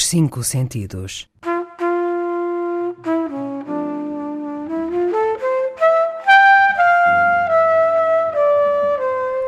Os 0.00 0.06
cinco 0.06 0.42
sentidos. 0.42 1.28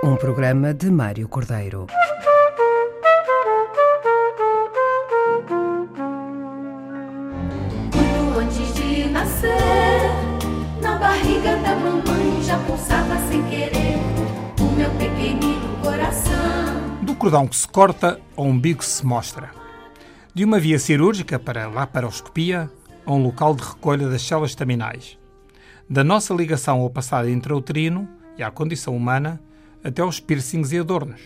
Um 0.05 0.15
programa 0.17 0.75
de 0.75 0.91
Mário 0.91 1.27
Cordeiro. 1.27 1.87
Muito 7.95 8.39
antes 8.39 8.75
de 8.75 9.09
nascer, 9.09 9.49
na 10.83 10.99
barriga 10.99 11.57
da 11.63 11.75
mamãe 11.77 12.43
já 12.43 12.59
pulsava 12.67 13.17
sem 13.31 13.43
querer 13.49 13.97
o 14.61 14.65
meu 14.77 14.91
pequenino 14.99 15.79
coração. 15.83 16.99
Do 17.01 17.15
cordão 17.15 17.49
que 17.49 17.57
se 17.57 17.67
corta 17.67 18.21
ao 18.37 18.45
umbigo 18.45 18.81
que 18.81 18.85
se 18.85 19.07
mostra. 19.07 19.62
De 20.35 20.47
uma 20.47 20.59
via 20.59 20.79
cirúrgica 20.79 21.39
para 21.39 21.69
laparoscopia 21.69 22.71
a 23.05 23.13
um 23.13 23.23
local 23.23 23.55
de 23.55 23.63
recolha 23.63 24.09
das 24.09 24.23
células 24.23 24.53
estaminais. 24.53 25.19
Da 25.91 26.03
nossa 26.03 26.33
ligação 26.33 26.81
ao 26.81 26.89
passado 26.89 27.29
intrauterino 27.29 28.09
e 28.39 28.43
à 28.43 28.51
condição 28.51 28.97
humana 28.97 29.39
até 29.85 30.01
aos 30.01 30.21
piercings 30.21 30.73
e 30.73 30.79
adornos. 30.79 31.21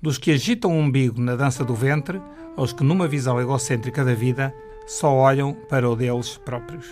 Dos 0.00 0.18
que 0.18 0.30
agitam 0.30 0.70
o 0.70 0.78
umbigo 0.78 1.20
na 1.20 1.34
dança 1.34 1.64
do 1.64 1.74
ventre 1.74 2.22
aos 2.56 2.72
que, 2.72 2.84
numa 2.84 3.08
visão 3.08 3.40
egocêntrica 3.40 4.04
da 4.04 4.14
vida, 4.14 4.54
só 4.86 5.12
olham 5.12 5.52
para 5.68 5.90
o 5.90 5.96
deles 5.96 6.36
próprios. 6.36 6.86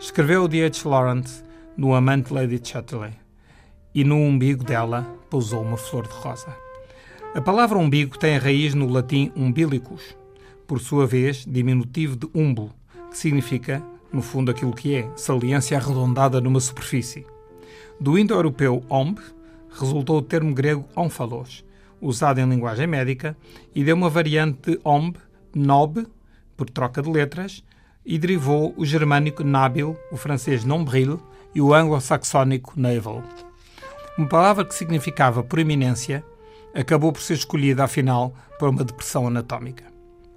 Escreveu 0.00 0.48
D.H. 0.48 0.88
Lawrence 0.88 1.44
no 1.76 1.94
Amante 1.94 2.34
Lady 2.34 2.60
Chatterley 2.60 3.12
e 3.94 4.02
no 4.02 4.16
umbigo 4.16 4.64
dela 4.64 5.02
pousou 5.30 5.62
uma 5.62 5.76
flor 5.76 6.08
de 6.08 6.14
rosa. 6.14 6.52
A 7.36 7.40
palavra 7.40 7.78
umbigo 7.78 8.18
tem 8.18 8.36
a 8.36 8.40
raiz 8.40 8.74
no 8.74 8.88
latim 8.88 9.30
umbilicus, 9.36 10.16
por 10.68 10.80
sua 10.80 11.06
vez 11.06 11.46
diminutivo 11.48 12.14
de 12.14 12.28
umbo, 12.34 12.70
que 13.10 13.16
significa, 13.16 13.82
no 14.12 14.20
fundo, 14.20 14.50
aquilo 14.50 14.74
que 14.74 14.94
é, 14.94 15.10
saliência 15.16 15.78
arredondada 15.78 16.42
numa 16.42 16.60
superfície. 16.60 17.26
Do 17.98 18.18
indo-europeu 18.18 18.84
omb 18.90 19.18
resultou 19.70 20.18
o 20.18 20.22
termo 20.22 20.54
grego 20.54 20.84
omphalos, 20.94 21.64
usado 22.02 22.38
em 22.38 22.48
linguagem 22.48 22.86
médica, 22.86 23.34
e 23.74 23.82
deu 23.82 23.96
uma 23.96 24.10
variante 24.10 24.72
de 24.72 24.80
omb, 24.84 25.16
nob, 25.54 26.06
por 26.54 26.68
troca 26.68 27.00
de 27.00 27.10
letras, 27.10 27.64
e 28.04 28.18
derivou 28.18 28.74
o 28.76 28.84
germânico 28.84 29.42
nabil, 29.42 29.96
o 30.12 30.18
francês 30.18 30.64
nombril 30.64 31.18
e 31.54 31.62
o 31.62 31.72
anglo-saxónico 31.72 32.74
navel. 32.76 33.22
Uma 34.18 34.28
palavra 34.28 34.66
que 34.66 34.74
significava 34.74 35.42
proeminência 35.42 36.22
acabou 36.74 37.10
por 37.10 37.22
ser 37.22 37.34
escolhida, 37.34 37.84
afinal, 37.84 38.34
para 38.58 38.68
uma 38.68 38.84
depressão 38.84 39.26
anatómica. 39.26 39.87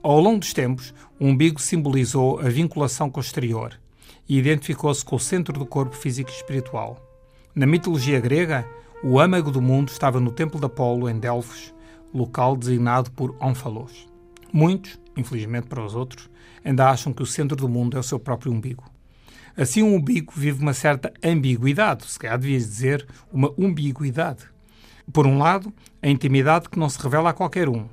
Ao 0.04 0.20
longo 0.20 0.40
dos 0.40 0.52
tempos, 0.52 0.96
o 1.20 1.28
umbigo 1.28 1.62
simbolizou 1.62 2.40
a 2.40 2.50
vinculação 2.50 3.08
com 3.08 3.20
o 3.20 3.24
exterior 3.24 3.80
e 4.28 4.36
identificou-se 4.36 5.06
com 5.06 5.16
o 5.16 5.20
centro 5.20 5.60
do 5.60 5.66
corpo 5.66 5.96
físico 5.96 6.32
e 6.32 6.34
espiritual. 6.34 7.00
Na 7.54 7.68
mitologia 7.68 8.20
grega, 8.20 8.68
o 9.04 9.20
âmago 9.20 9.52
do 9.52 9.62
mundo 9.62 9.90
estava 9.90 10.20
no 10.20 10.32
Templo 10.32 10.60
de 10.60 10.66
Apolo, 10.66 11.08
em 11.08 11.20
Delfos, 11.20 11.72
local 12.12 12.56
designado 12.56 13.12
por 13.12 13.36
Ónfalos. 13.40 14.08
Muitos, 14.52 15.00
infelizmente 15.16 15.68
para 15.68 15.86
os 15.86 15.94
outros, 15.94 16.28
ainda 16.66 16.90
acham 16.90 17.14
que 17.14 17.22
o 17.22 17.28
centro 17.28 17.56
do 17.56 17.70
mundo 17.70 17.96
é 17.96 18.00
o 18.00 18.04
seu 18.04 18.18
próprio 18.18 18.52
umbigo. 18.52 18.84
Assim, 19.56 19.84
o 19.84 19.94
umbigo 19.94 20.34
vive 20.36 20.64
uma 20.64 20.74
certa 20.74 21.14
ambiguidade, 21.24 22.06
se 22.06 22.18
calhar 22.18 22.40
devias 22.40 22.64
dizer 22.64 23.06
uma 23.32 23.54
umbiguidade. 23.56 24.46
Por 25.14 25.28
um 25.28 25.38
lado, 25.38 25.72
a 26.02 26.10
intimidade 26.10 26.70
que 26.70 26.80
não 26.80 26.90
se 26.90 27.00
revela 27.00 27.30
a 27.30 27.34
qualquer 27.34 27.70
um, 27.70 27.86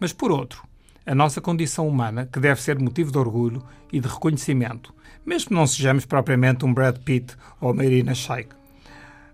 mas 0.00 0.12
por 0.12 0.32
outro, 0.32 0.71
a 1.04 1.14
nossa 1.14 1.40
condição 1.40 1.88
humana, 1.88 2.28
que 2.30 2.40
deve 2.40 2.60
ser 2.60 2.78
motivo 2.78 3.10
de 3.10 3.18
orgulho 3.18 3.62
e 3.92 4.00
de 4.00 4.08
reconhecimento, 4.08 4.94
mesmo 5.24 5.48
que 5.48 5.54
não 5.54 5.66
sejamos 5.66 6.04
propriamente 6.04 6.64
um 6.64 6.72
Brad 6.72 6.96
Pitt 6.98 7.36
ou 7.60 7.72
uma 7.72 7.84
Irina 7.84 8.14
Shayk. 8.14 8.50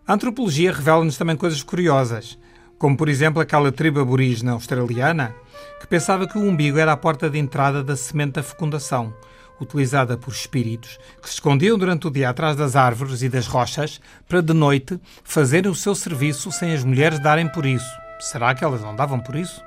A 0.07 0.15
antropologia 0.15 0.73
revela-nos 0.73 1.19
também 1.19 1.37
coisas 1.37 1.63
curiosas, 1.63 2.39
como 2.79 2.97
por 2.97 3.09
exemplo 3.09 3.43
aquela 3.43 3.71
tribo 3.71 4.01
aborígena 4.01 4.53
australiana 4.53 5.35
que 5.81 5.87
pensava 5.87 6.27
que 6.27 6.39
o 6.39 6.43
umbigo 6.43 6.79
era 6.79 6.93
a 6.93 6.97
porta 6.97 7.29
de 7.29 7.39
entrada 7.39 7.83
da 7.83 7.97
semente 7.97 8.33
da 8.33 8.43
fecundação, 8.43 9.13
utilizada 9.61 10.17
por 10.17 10.33
espíritos 10.33 10.99
que 11.21 11.29
se 11.29 11.35
escondiam 11.35 11.77
durante 11.77 12.07
o 12.07 12.11
dia 12.11 12.31
atrás 12.31 12.57
das 12.57 12.77
árvores 12.77 13.23
e 13.23 13.29
das 13.29 13.47
rochas 13.47 14.01
para 14.29 14.41
de 14.41 14.53
noite 14.53 15.01
fazerem 15.25 15.71
o 15.71 15.75
seu 15.75 15.95
serviço 15.95 16.51
sem 16.53 16.73
as 16.73 16.85
mulheres 16.85 17.19
darem 17.19 17.51
por 17.51 17.67
isso. 17.67 17.91
Será 18.21 18.55
que 18.55 18.65
elas 18.65 18.81
não 18.81 18.95
davam 18.95 19.21
por 19.21 19.37
isso? 19.37 19.63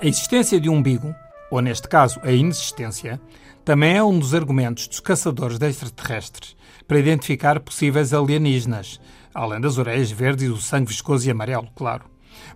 A 0.00 0.06
existência 0.06 0.60
de 0.60 0.68
um 0.68 0.76
umbigo, 0.76 1.14
ou 1.50 1.60
neste 1.60 1.88
caso 1.88 2.20
a 2.22 2.32
inexistência, 2.32 3.20
também 3.64 3.96
é 3.96 4.02
um 4.02 4.18
dos 4.18 4.34
argumentos 4.34 4.86
dos 4.86 5.00
caçadores 5.00 5.58
de 5.58 5.68
extraterrestres 5.68 6.56
para 6.86 6.98
identificar 6.98 7.58
possíveis 7.60 8.14
alienígenas, 8.14 9.00
além 9.34 9.60
das 9.60 9.76
orelhas 9.76 10.10
verdes 10.10 10.44
e 10.44 10.48
do 10.48 10.56
sangue 10.56 10.88
viscoso 10.88 11.26
e 11.26 11.30
amarelo, 11.30 11.68
claro. 11.74 12.04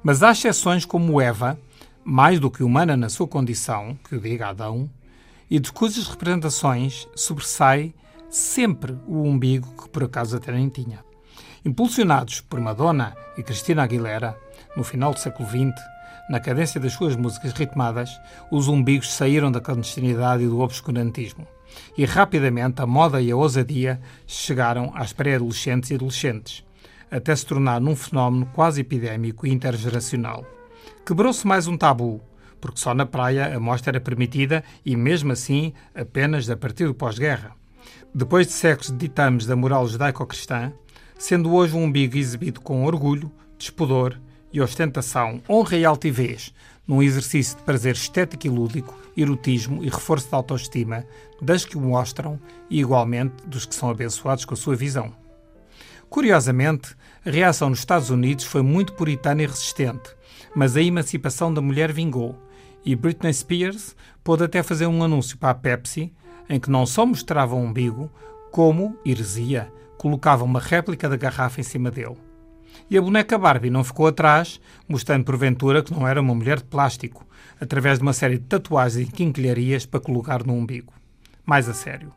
Mas 0.03 0.23
há 0.23 0.31
exceções 0.31 0.85
como 0.85 1.21
Eva, 1.21 1.59
mais 2.05 2.39
do 2.39 2.51
que 2.51 2.63
humana 2.63 2.97
na 2.97 3.09
sua 3.09 3.27
condição, 3.27 3.99
que 4.09 4.15
o 4.15 4.21
diga 4.21 4.49
Adão, 4.49 4.89
e 5.51 5.59
de 5.59 5.73
cujas 5.73 6.07
representações 6.07 7.09
sobressai 7.15 7.93
sempre 8.29 8.97
o 9.07 9.23
umbigo 9.23 9.75
que 9.83 9.89
por 9.89 10.05
acaso 10.05 10.37
até 10.37 10.53
nem 10.53 10.69
tinha. 10.69 11.05
Impulsionados 11.65 12.41
por 12.41 12.61
Madonna 12.61 13.15
e 13.37 13.43
Cristina 13.43 13.83
Aguilera, 13.83 14.39
no 14.77 14.85
final 14.85 15.13
do 15.13 15.19
século 15.19 15.49
XX, 15.49 15.75
na 16.31 16.39
cadência 16.39 16.81
das 16.81 16.93
suas 16.93 17.17
músicas 17.17 17.53
ritmadas, 17.53 18.09
os 18.53 18.69
umbigos 18.69 19.13
saíram 19.13 19.51
da 19.51 19.61
clandestinidade 19.61 20.45
e 20.45 20.47
do 20.47 20.61
obscurantismo. 20.61 21.45
E 21.99 22.05
rapidamente 22.05 22.81
a 22.81 22.87
moda 22.87 23.21
e 23.21 23.33
a 23.33 23.37
ousadia 23.37 24.01
chegaram 24.29 24.93
às 24.95 25.13
pré-adolescentes 25.13 25.91
e 25.91 25.95
adolescentes, 25.97 26.65
até 27.11 27.35
se 27.35 27.45
tornar 27.45 27.81
num 27.81 27.97
fenómeno 27.97 28.47
quase 28.55 28.83
epidémico 28.83 29.45
e 29.45 29.51
intergeracional. 29.51 30.47
Quebrou-se 31.05 31.45
mais 31.45 31.67
um 31.67 31.77
tabu, 31.77 32.23
porque 32.61 32.79
só 32.79 32.95
na 32.95 33.05
praia 33.05 33.57
a 33.57 33.59
mostra 33.59 33.91
era 33.91 34.01
permitida 34.01 34.63
e, 34.87 34.95
mesmo 34.95 35.33
assim, 35.33 35.73
apenas 35.93 36.49
a 36.49 36.57
partir 36.57 36.87
do 36.87 36.95
pós-guerra. 36.95 37.57
Depois 38.15 38.47
de 38.47 38.53
séculos 38.53 38.93
de 38.93 38.99
ditames 38.99 39.47
da 39.47 39.57
moral 39.57 39.85
judaico-cristã, 39.89 40.73
sendo 41.19 41.53
hoje 41.53 41.75
um 41.75 41.83
umbigo 41.83 42.17
exibido 42.17 42.61
com 42.61 42.85
orgulho, 42.85 43.33
despudor 43.59 44.17
e 44.53 44.61
ostentação, 44.61 45.43
honra 45.49 45.77
e 45.77 45.85
altivez, 45.85 46.53
num 46.87 47.03
exercício 47.03 47.57
de 47.57 47.63
prazer 47.63 47.95
estético 47.95 48.47
e 48.47 48.51
lúdico, 48.51 48.99
erotismo 49.17 49.85
e 49.85 49.89
reforço 49.89 50.31
da 50.31 50.37
autoestima 50.37 51.05
das 51.41 51.65
que 51.65 51.77
o 51.77 51.81
mostram 51.81 52.39
e, 52.69 52.81
igualmente, 52.81 53.47
dos 53.47 53.65
que 53.65 53.75
são 53.75 53.91
abençoados 53.91 54.45
com 54.45 54.55
a 54.55 54.57
sua 54.57 54.77
visão. 54.77 55.13
Curiosamente, 56.09 56.97
a 57.25 57.31
reação 57.31 57.71
nos 57.71 57.79
Estados 57.79 58.11
Unidos 58.11 58.45
foi 58.45 58.63
muito 58.63 58.93
puritana 58.95 59.43
e 59.43 59.47
resistente, 59.47 60.11
mas 60.55 60.77
a 60.77 60.83
emancipação 60.83 61.53
da 61.53 61.61
mulher 61.61 61.93
vingou 61.93 62.37
e 62.85 62.97
Britney 62.97 63.33
Spears 63.33 63.95
pôde 64.25 64.45
até 64.45 64.63
fazer 64.63 64.87
um 64.87 65.03
anúncio 65.03 65.39
para 65.39 65.51
a 65.51 65.55
Pepsi 65.55 66.13
em 66.49 66.59
que 66.59 66.71
não 66.71 66.85
só 66.85 67.07
mostrava 67.07 67.55
o 67.55 67.59
umbigo, 67.59 68.11
como, 68.51 68.99
heresia, 69.07 69.73
colocava 69.97 70.43
uma 70.43 70.59
réplica 70.59 71.09
da 71.09 71.17
garrafa 71.17 71.61
em 71.61 71.65
cima 71.65 71.91
dele. 71.93 72.17
E 72.91 72.99
a 72.99 73.03
boneca 73.03 73.39
Barbie 73.39 73.71
não 73.71 73.85
ficou 73.85 74.07
atrás, 74.07 74.61
mostrando 74.89 75.25
porventura 75.25 75.83
que 75.83 75.93
não 75.93 76.07
era 76.07 76.21
uma 76.21 76.35
mulher 76.35 76.59
de 76.59 76.65
plástico, 76.65 77.27
através 77.61 77.99
de 77.99 78.03
uma 78.03 78.13
série 78.13 78.39
de 78.39 78.45
tatuagens 78.45 79.09
e 79.09 79.13
quinquilharias 79.13 79.87
para 79.87 80.01
colocar 80.01 80.45
no 80.45 80.55
umbigo. 80.55 80.93
Mais 81.45 81.69
a 81.69 81.75
sério. 81.75 82.13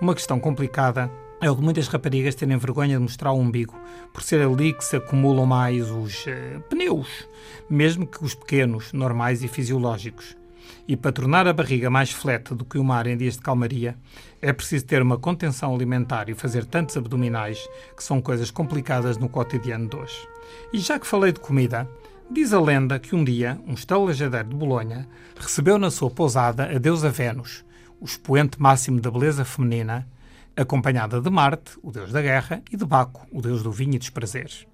Uma 0.00 0.14
questão 0.14 0.38
complicada 0.40 1.10
é 1.40 1.50
o 1.50 1.54
de 1.54 1.62
muitas 1.62 1.88
raparigas 1.88 2.34
terem 2.34 2.56
vergonha 2.56 2.96
de 2.96 3.02
mostrar 3.02 3.32
o 3.32 3.38
umbigo, 3.38 3.74
por 4.12 4.22
ser 4.22 4.40
ali 4.40 4.72
que 4.72 4.84
se 4.84 4.96
acumulam 4.96 5.46
mais 5.46 5.90
os 5.90 6.26
uh, 6.26 6.60
pneus, 6.68 7.28
mesmo 7.68 8.06
que 8.06 8.24
os 8.24 8.34
pequenos, 8.34 8.92
normais 8.92 9.42
e 9.42 9.48
fisiológicos. 9.48 10.37
E 10.86 10.96
para 10.96 11.12
tornar 11.12 11.46
a 11.46 11.52
barriga 11.52 11.90
mais 11.90 12.10
fleta 12.10 12.54
do 12.54 12.64
que 12.64 12.78
o 12.78 12.84
mar 12.84 13.06
em 13.06 13.16
dias 13.16 13.34
de 13.34 13.42
calmaria, 13.42 13.96
é 14.40 14.52
preciso 14.52 14.86
ter 14.86 15.02
uma 15.02 15.18
contenção 15.18 15.74
alimentar 15.74 16.28
e 16.28 16.34
fazer 16.34 16.64
tantos 16.64 16.96
abdominais, 16.96 17.58
que 17.96 18.02
são 18.02 18.20
coisas 18.20 18.50
complicadas 18.50 19.16
no 19.18 19.28
cotidiano 19.28 19.88
de 19.88 19.96
hoje. 19.96 20.28
E 20.72 20.78
já 20.78 20.98
que 20.98 21.06
falei 21.06 21.32
de 21.32 21.40
comida, 21.40 21.88
diz 22.30 22.52
a 22.52 22.60
lenda 22.60 22.98
que 22.98 23.14
um 23.14 23.24
dia 23.24 23.60
um 23.66 23.74
estalajadeiro 23.74 24.48
de 24.48 24.54
Bolonha 24.54 25.08
recebeu 25.38 25.78
na 25.78 25.90
sua 25.90 26.10
pousada 26.10 26.64
a 26.64 26.78
deusa 26.78 27.10
Vênus, 27.10 27.64
o 28.00 28.04
expoente 28.04 28.60
máximo 28.60 29.00
da 29.00 29.10
beleza 29.10 29.44
feminina, 29.44 30.08
acompanhada 30.56 31.20
de 31.20 31.30
Marte, 31.30 31.78
o 31.82 31.92
deus 31.92 32.12
da 32.12 32.20
guerra, 32.20 32.62
e 32.70 32.76
de 32.76 32.84
Baco, 32.84 33.26
o 33.30 33.40
deus 33.40 33.62
do 33.62 33.70
vinho 33.70 33.94
e 33.94 33.98
dos 33.98 34.10
prazeres. 34.10 34.66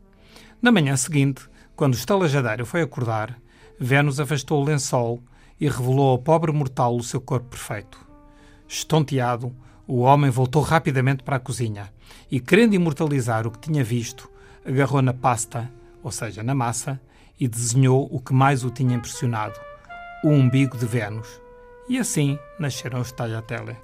Na 0.61 0.73
manhã 0.73 0.96
seguinte, 0.96 1.43
quando 1.76 1.94
o 1.94 1.96
estalajadeiro 1.96 2.64
foi 2.64 2.82
acordar, 2.82 3.38
Vênus 3.79 4.20
afastou 4.20 4.62
o 4.62 4.64
lençol 4.64 5.23
e 5.61 5.69
revelou 5.69 6.11
ao 6.11 6.19
pobre 6.19 6.53
mortal 6.53 6.97
o 6.97 7.03
seu 7.03 7.21
corpo 7.21 7.49
perfeito. 7.49 7.99
Estonteado, 8.69 9.55
o 9.87 10.01
homem 10.01 10.31
voltou 10.31 10.62
rapidamente 10.62 11.23
para 11.23 11.37
a 11.37 11.41
cozinha 11.41 11.93
e, 12.31 12.41
querendo 12.41 12.75
imortalizar 12.75 13.47
o 13.47 13.51
que 13.51 13.61
tinha 13.61 13.85
visto, 13.85 14.31
agarrou 14.65 15.03
na 15.03 15.12
pasta, 15.12 15.71
ou 16.03 16.11
seja, 16.11 16.43
na 16.43 16.55
massa, 16.55 17.01
e 17.39 17.47
desenhou 17.47 18.09
o 18.11 18.21
que 18.21 18.33
mais 18.33 18.65
o 18.65 18.71
tinha 18.71 18.97
impressionado: 18.97 19.59
o 20.23 20.29
umbigo 20.29 20.79
de 20.79 20.87
Vênus. 20.87 21.41
E 21.89 21.99
assim 21.99 22.39
nasceram 22.59 23.01
os 23.01 23.12
Tagliatelle. 23.12 23.77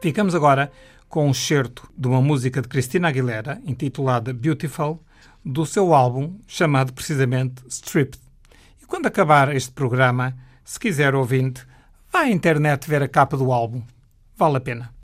Ficamos 0.00 0.34
agora 0.34 0.72
com 1.08 1.28
um 1.28 1.34
certo 1.34 1.86
de 1.96 2.08
uma 2.08 2.22
música 2.22 2.62
de 2.62 2.68
Cristina 2.68 3.08
Aguilera, 3.08 3.60
intitulada 3.66 4.32
Beautiful, 4.32 5.02
do 5.44 5.66
seu 5.66 5.92
álbum, 5.92 6.38
chamado 6.46 6.94
precisamente 6.94 7.62
Stripped. 7.68 8.18
E 8.82 8.86
quando 8.86 9.06
acabar 9.06 9.54
este 9.54 9.70
programa, 9.72 10.34
se 10.64 10.78
quiser 10.78 11.14
ouvinte, 11.14 11.66
vá 12.12 12.20
à 12.20 12.30
internet 12.30 12.88
ver 12.88 13.02
a 13.02 13.08
capa 13.08 13.36
do 13.36 13.52
álbum. 13.52 13.82
Vale 14.36 14.58
a 14.58 14.60
pena. 14.60 15.01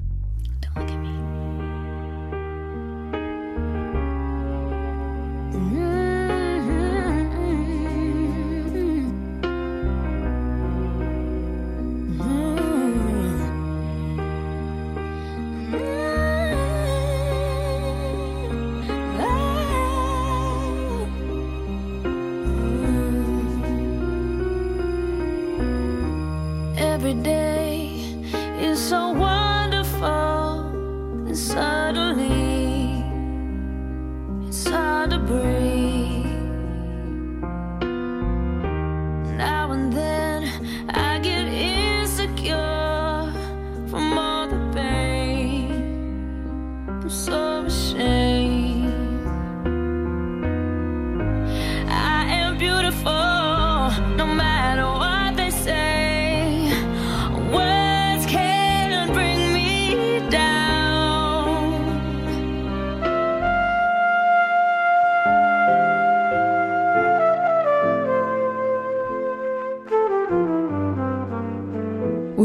every 26.99 27.15
day. 27.15 27.58